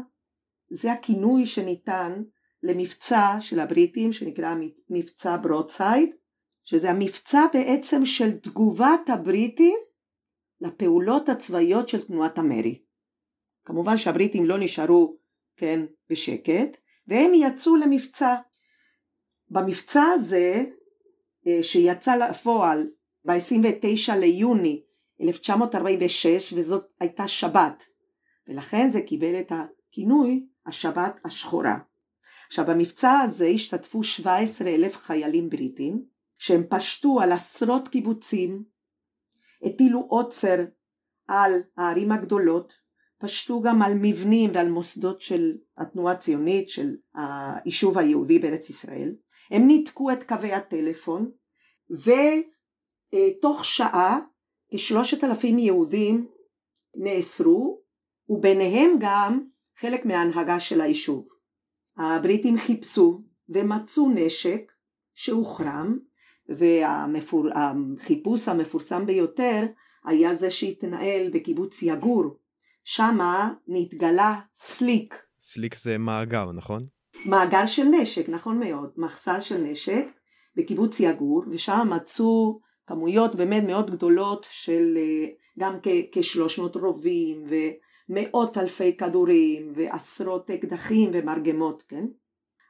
זה 0.70 0.92
הכינוי 0.92 1.46
שניתן 1.46 2.24
למבצע 2.64 3.38
של 3.40 3.60
הבריטים 3.60 4.14
שנקרא 4.14 4.56
מבצע 4.90 5.38
ברודסייד, 5.42 6.16
שזה 6.64 6.92
המבצע 6.92 7.46
בעצם 7.54 8.06
של 8.06 8.32
תגובת 8.32 9.10
הבריטים 9.10 9.80
לפעולות 10.62 11.30
הצבאיות 11.30 11.90
של 11.90 12.06
תנועת 12.06 12.38
המרי. 12.38 12.82
כמובן 13.66 13.98
שהבריטים 13.98 14.46
לא 14.46 14.58
נשארו, 14.60 15.18
כן, 15.58 15.86
בשקט, 16.10 16.78
והם 17.08 17.32
יצאו 17.34 17.76
למבצע. 17.76 18.36
במבצע 19.50 20.04
הזה, 20.04 20.64
שיצא 21.62 22.16
לפועל 22.16 22.88
ב-29 23.26 24.16
ליוני 24.16 24.84
1946, 25.22 26.54
וזאת 26.54 26.86
הייתה 27.00 27.28
שבת, 27.28 27.86
ולכן 28.48 28.90
זה 28.90 29.02
קיבל 29.02 29.40
את 29.40 29.52
הכינוי 29.52 30.46
השבת 30.66 31.20
השחורה. 31.26 31.78
עכשיו 32.48 32.66
במבצע 32.66 33.20
הזה 33.20 33.48
השתתפו 33.48 34.04
17 34.04 34.70
אלף 34.70 34.98
חיילים 34.98 35.50
בריטים 35.50 36.06
שהם 36.38 36.64
פשטו 36.70 37.22
על 37.22 37.32
עשרות 37.32 37.88
קיבוצים, 37.88 38.64
הטילו 39.64 40.06
עוצר 40.10 40.66
על 41.28 41.52
הערים 41.78 42.12
הגדולות, 42.12 42.74
פשטו 43.18 43.62
גם 43.62 43.82
על 43.82 43.94
מבנים 43.94 44.52
ועל 44.54 44.70
מוסדות 44.70 45.22
של 45.22 45.58
התנועה 45.78 46.14
הציונית 46.14 46.70
של 46.70 46.96
היישוב 47.16 47.98
היהודי 47.98 48.40
בארץ 48.40 48.70
ישראל, 48.70 49.16
הם 49.52 49.68
ניתקו 49.68 50.12
את 50.12 50.24
קווי 50.24 50.54
הטלפון 50.54 51.32
ותוך 51.90 53.66
שעה 53.66 54.20
כשלושת 54.74 55.24
אלפים 55.24 55.60
יהודים 55.60 56.28
נאסרו 56.96 57.82
וביניהם 58.30 58.92
גם 59.00 59.42
חלק 59.80 60.06
מההנהגה 60.06 60.60
של 60.60 60.82
היישוב. 60.82 61.28
הבריטים 61.98 62.58
חיפשו 62.58 63.24
ומצאו 63.50 64.10
נשק 64.10 64.72
שהוחרם 65.16 65.98
והחיפוש 66.50 68.48
המפורסם 68.48 69.06
ביותר 69.06 69.66
היה 70.06 70.34
זה 70.34 70.52
שהתנהל 70.52 71.30
בקיבוץ 71.34 71.84
יגור 71.84 72.24
שמה 72.84 73.54
נתגלה 73.68 74.40
סליק. 74.54 75.16
סליק 75.40 75.76
זה 75.76 75.98
מאגר 75.98 76.52
נכון? 76.52 76.82
מאגר 77.28 77.66
של 77.66 77.84
נשק 77.84 78.30
נכון 78.30 78.60
מאוד 78.60 78.92
מחסל 78.98 79.40
של 79.40 79.58
נשק 79.58 80.06
בקיבוץ 80.56 81.00
יגור 81.00 81.44
ושם 81.52 81.88
מצאו 81.92 82.60
כמויות 82.88 83.36
באמת 83.36 83.64
מאוד 83.64 83.92
גדולות 83.92 84.48
של 84.50 84.98
אה, 84.98 85.28
גם 85.60 85.78
כ-300 85.84 86.80
רובים 86.80 87.46
ומאות 88.10 88.58
אלפי 88.58 88.98
כדורים 88.98 89.72
ועשרות 89.76 90.52
אקדחים 90.52 91.10
ומרגמות, 91.14 91.84
כן? 91.88 92.06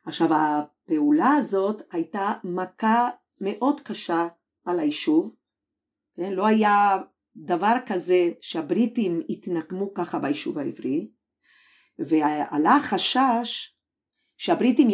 עכשיו 0.06 0.30
הפעולה 0.34 1.30
הזאת 1.30 1.82
הייתה 1.92 2.34
מכה 2.44 3.10
מאוד 3.42 3.82
קשה 3.82 4.28
על 4.66 4.80
היישוב, 4.80 5.36
כן? 6.16 6.34
לא 6.34 6.46
היה 6.48 6.98
דבר 7.36 7.74
כזה 7.86 8.32
שהבריטים 8.42 9.22
התנקמו 9.30 9.94
ככה 9.94 10.20
ביישוב 10.20 10.58
העברי 10.60 11.10
ועלה 12.00 12.78
חשש 12.82 13.77
שהבריטים 14.38 14.88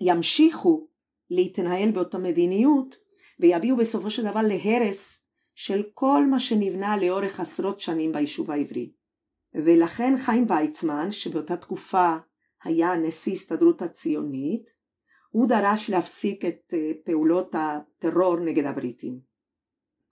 ימשיכו 0.00 0.86
להתנהל 1.30 1.90
באותה 1.90 2.18
מדיניות 2.18 2.96
ויביאו 3.40 3.76
בסופו 3.76 4.10
של 4.10 4.24
דבר 4.24 4.40
להרס 4.42 5.24
של 5.54 5.82
כל 5.94 6.26
מה 6.30 6.40
שנבנה 6.40 6.96
לאורך 6.96 7.40
עשרות 7.40 7.80
שנים 7.80 8.12
ביישוב 8.12 8.50
העברי. 8.50 8.92
ולכן 9.54 10.14
חיים 10.24 10.46
ויצמן, 10.48 11.12
שבאותה 11.12 11.56
תקופה 11.56 12.16
היה 12.64 12.96
נשיא 12.96 13.32
הסתדרות 13.32 13.82
הציונית, 13.82 14.70
הוא 15.30 15.48
דרש 15.48 15.90
להפסיק 15.90 16.44
את 16.44 16.74
אה, 16.74 16.90
פעולות 17.04 17.54
הטרור 17.58 18.36
נגד 18.36 18.64
הבריטים. 18.64 19.20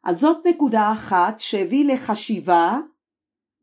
אז 0.05 0.20
זאת 0.20 0.46
נקודה 0.46 0.92
אחת 0.92 1.40
שהביא 1.40 1.94
לחשיבה 1.94 2.79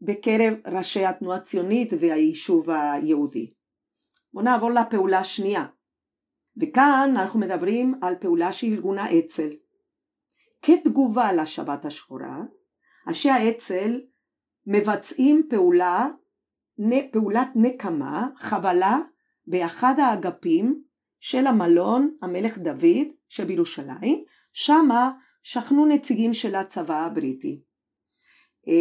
בקרב 0.02 0.54
ראשי 0.66 1.06
התנועה 1.06 1.38
הציונית 1.38 1.94
והיישוב 2.00 2.70
היהודי. 2.70 3.54
בואו 4.36 4.46
נעבור 4.46 4.72
לפעולה 4.72 5.20
השנייה. 5.20 5.66
וכאן 6.58 7.14
אנחנו 7.18 7.40
מדברים 7.40 8.00
על 8.02 8.16
פעולה 8.16 8.52
של 8.52 8.68
ארגון 8.68 9.00
האצ"ל. 9.00 9.50
כתגובה 10.62 11.34
לשבת 11.34 11.86
השחורה, 11.86 12.38
אנשי 13.08 13.30
האצ"ל 13.30 14.02
מבצעים 14.68 15.48
פעולה, 15.50 16.08
פעולת 17.12 17.48
נקמה, 17.56 18.28
חבלה, 18.38 19.00
באחד 19.48 19.94
האגפים 20.00 20.84
של 21.20 21.48
המלון 21.48 22.18
המלך 22.22 22.58
דוד 22.58 23.08
שבירושלים, 23.30 24.24
שמה 24.54 25.12
שכנו 25.44 25.86
נציגים 25.86 26.34
של 26.34 26.56
הצבא 26.56 27.06
הבריטי. 27.06 27.62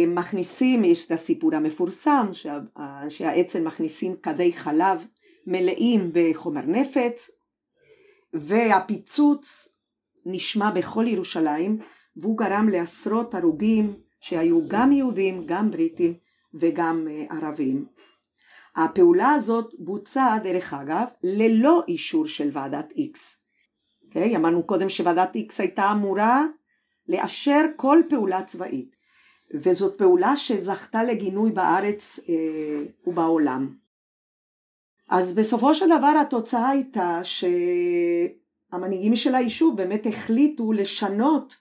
מכניסים, 0.07 0.85
יש 0.85 1.05
את 1.05 1.11
הסיפור 1.11 1.55
המפורסם 1.55 2.27
שאנשי 2.31 3.25
האצ"ל 3.25 3.63
מכניסים 3.63 4.15
כדי 4.23 4.53
חלב 4.53 5.05
מלאים 5.45 6.11
בחומר 6.13 6.61
נפץ 6.61 7.31
והפיצוץ 8.33 9.67
נשמע 10.25 10.71
בכל 10.71 11.05
ירושלים 11.07 11.79
והוא 12.17 12.37
גרם 12.37 12.69
לעשרות 12.69 13.33
הרוגים 13.33 13.93
שהיו 14.19 14.67
גם 14.67 14.91
יהודים, 14.91 15.45
גם 15.45 15.71
בריטים 15.71 16.13
וגם 16.53 17.07
אה, 17.09 17.25
ערבים. 17.29 17.85
הפעולה 18.75 19.31
הזאת 19.31 19.73
בוצעה 19.79 20.39
דרך 20.43 20.73
אגב 20.73 21.05
ללא 21.23 21.83
אישור 21.87 22.27
של 22.27 22.49
ועדת 22.53 22.91
איקס. 22.91 23.35
Okay, 23.35 24.07
אוקיי? 24.07 24.35
אמרנו 24.35 24.63
קודם 24.63 24.89
שוועדת 24.89 25.35
איקס 25.35 25.59
הייתה 25.59 25.91
אמורה 25.91 26.45
לאשר 27.07 27.61
כל 27.75 28.01
פעולה 28.09 28.43
צבאית 28.43 28.95
וזאת 29.53 29.97
פעולה 29.97 30.35
שזכתה 30.35 31.03
לגינוי 31.03 31.51
בארץ 31.51 32.19
אה, 32.29 32.83
ובעולם. 33.07 33.84
אז 35.09 35.35
בסופו 35.35 35.75
של 35.75 35.85
דבר 35.85 36.13
התוצאה 36.21 36.69
הייתה 36.69 37.21
שהמנהיגים 37.23 39.15
של 39.15 39.35
היישוב 39.35 39.77
באמת 39.77 40.05
החליטו 40.05 40.71
לשנות 40.71 41.55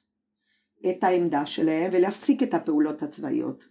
את 0.90 1.04
העמדה 1.04 1.46
שלהם 1.46 1.90
ולהפסיק 1.92 2.42
את 2.42 2.54
הפעולות 2.54 3.02
הצבאיות. 3.02 3.64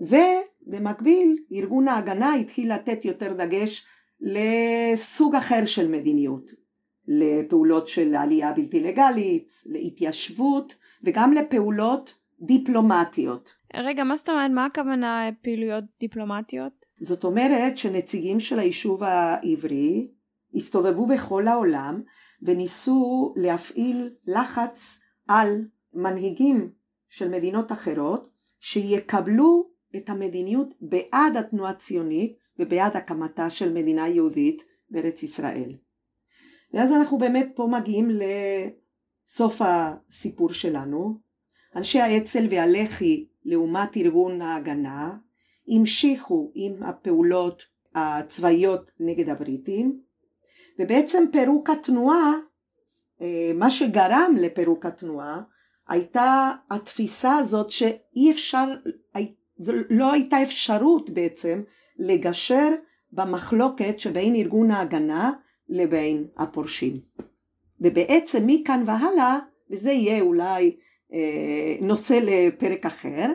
ובמקביל 0.00 1.38
ארגון 1.52 1.88
ההגנה 1.88 2.34
התחיל 2.34 2.74
לתת 2.74 3.04
יותר 3.04 3.32
דגש 3.32 3.86
לסוג 4.20 5.34
אחר 5.34 5.66
של 5.66 5.88
מדיניות, 5.88 6.52
לפעולות 7.08 7.88
של 7.88 8.14
עלייה 8.14 8.52
בלתי 8.52 8.80
לגלית, 8.80 9.52
להתיישבות 9.66 10.74
וגם 11.04 11.32
לפעולות 11.32 12.14
דיפלומטיות. 12.40 13.59
רגע, 13.74 14.04
מה 14.04 14.16
זאת 14.16 14.28
אומרת? 14.28 14.50
מה 14.50 14.66
הכוונה 14.66 15.28
פעילויות 15.42 15.84
דיפלומטיות? 16.00 16.86
זאת 17.00 17.24
אומרת 17.24 17.78
שנציגים 17.78 18.40
של 18.40 18.58
היישוב 18.58 19.02
העברי 19.04 20.10
הסתובבו 20.54 21.06
בכל 21.06 21.48
העולם 21.48 22.02
וניסו 22.42 23.34
להפעיל 23.36 24.10
לחץ 24.26 25.00
על 25.28 25.64
מנהיגים 25.94 26.70
של 27.08 27.28
מדינות 27.28 27.72
אחרות 27.72 28.28
שיקבלו 28.60 29.70
את 29.96 30.08
המדיניות 30.08 30.74
בעד 30.80 31.36
התנועה 31.38 31.70
הציונית 31.70 32.36
ובעד 32.58 32.96
הקמתה 32.96 33.50
של 33.50 33.72
מדינה 33.72 34.08
יהודית 34.08 34.62
בארץ 34.90 35.22
ישראל. 35.22 35.76
ואז 36.72 36.92
אנחנו 36.92 37.18
באמת 37.18 37.48
פה 37.54 37.68
מגיעים 37.70 38.08
לסוף 38.10 39.62
הסיפור 39.64 40.52
שלנו. 40.52 41.18
אנשי 41.76 42.00
האצ"ל 42.00 42.46
והלח"י 42.50 43.29
לעומת 43.44 43.96
ארגון 43.96 44.42
ההגנה 44.42 45.16
המשיכו 45.68 46.52
עם 46.54 46.82
הפעולות 46.82 47.62
הצבאיות 47.94 48.90
נגד 49.00 49.28
הבריטים 49.28 50.00
ובעצם 50.78 51.24
פירוק 51.32 51.70
התנועה 51.70 52.32
אה, 53.22 53.52
מה 53.54 53.70
שגרם 53.70 54.36
לפירוק 54.40 54.86
התנועה 54.86 55.42
הייתה 55.88 56.50
התפיסה 56.70 57.36
הזאת 57.36 57.70
שאי 57.70 58.30
אפשר, 58.30 58.64
לא 59.90 60.12
הייתה 60.12 60.42
אפשרות 60.42 61.10
בעצם 61.10 61.62
לגשר 61.98 62.68
במחלוקת 63.12 64.00
שבין 64.00 64.34
ארגון 64.34 64.70
ההגנה 64.70 65.32
לבין 65.68 66.26
הפורשים. 66.36 66.94
ובעצם 67.80 68.42
מכאן 68.46 68.82
והלאה, 68.86 69.38
וזה 69.70 69.90
יהיה 69.90 70.20
אולי 70.20 70.76
נושא 71.80 72.18
לפרק 72.22 72.86
אחר, 72.86 73.26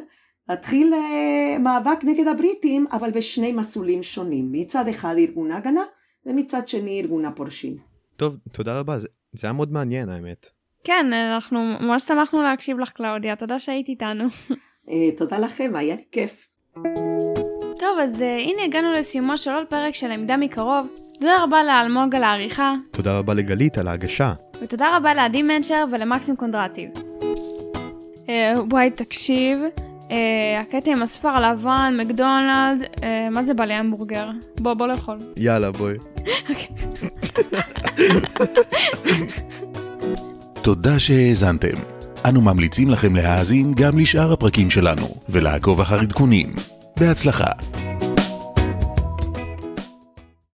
התחיל 0.49 0.93
אה, 0.93 1.57
מאבק 1.59 2.03
נגד 2.03 2.27
הבריטים, 2.27 2.85
אבל 2.91 3.11
בשני 3.11 3.51
מסלולים 3.51 4.03
שונים. 4.03 4.51
מצד 4.51 4.87
אחד 4.87 5.15
ארגון 5.17 5.51
ההגנה, 5.51 5.83
ומצד 6.25 6.67
שני 6.67 7.01
ארגון 7.01 7.25
הפורשים. 7.25 7.77
טוב, 8.15 8.37
תודה 8.51 8.79
רבה, 8.79 8.99
זה, 8.99 9.07
זה 9.33 9.47
היה 9.47 9.53
מאוד 9.53 9.71
מעניין 9.71 10.09
האמת. 10.09 10.49
כן, 10.83 11.13
אנחנו 11.13 11.59
ממש 11.79 12.03
שמחנו 12.03 12.41
להקשיב 12.41 12.79
לך, 12.79 12.89
קלאודיה, 12.89 13.35
תודה 13.35 13.59
שהיית 13.59 13.87
איתנו. 13.89 14.23
אה, 14.89 15.11
תודה 15.17 15.39
לכם, 15.39 15.75
היה 15.75 15.95
לי 15.95 16.03
כיף. 16.11 16.47
טוב, 17.79 17.99
אז 17.99 18.21
uh, 18.21 18.23
הנה 18.23 18.63
הגענו 18.63 18.93
לסיומו 18.93 19.37
של 19.37 19.51
עוד 19.51 19.67
פרק 19.67 19.95
של 19.95 20.07
למידה 20.07 20.37
מקרוב. 20.37 20.87
תודה 21.19 21.43
רבה 21.43 21.63
לאלמוג 21.63 22.15
על 22.15 22.23
העריכה. 22.23 22.71
תודה 22.91 23.17
רבה 23.17 23.33
לגלית 23.33 23.77
על 23.77 23.87
ההגשה. 23.87 24.33
ותודה 24.61 24.97
רבה 24.97 25.13
לעדי 25.13 25.41
מנשר 25.41 25.85
ולמקסים 25.91 26.35
קונדרטיב. 26.35 26.89
Uh, 28.25 28.29
וואי, 28.71 28.89
תקשיב, 28.91 29.59
uh, 30.01 30.13
הקטע 30.59 30.91
עם 30.91 31.03
הספר 31.03 31.27
הלבן, 31.27 31.97
מקדונלד, 32.01 32.83
uh, 32.95 33.01
מה 33.31 33.43
זה 33.43 33.53
בא 33.53 33.65
לי 33.65 33.73
המבורגר? 33.73 34.29
בוא, 34.59 34.73
בוא 34.73 34.87
לאכול. 34.87 35.17
יאללה, 35.37 35.71
בואי. 35.71 35.93
תודה 40.61 40.99
שהאזנתם. 40.99 41.77
אנו 42.29 42.41
ממליצים 42.41 42.89
לכם 42.89 43.15
להאזין 43.15 43.73
גם 43.73 43.99
לשאר 43.99 44.33
הפרקים 44.33 44.69
שלנו, 44.69 45.07
ולעקוב 45.29 45.81
אחר 45.81 45.99
עדכונים. 45.99 46.53
בהצלחה. 46.99 47.51